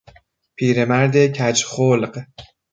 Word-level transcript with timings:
پیرمرد 0.55 1.27
کج 1.37 1.63
خلق 1.71 2.13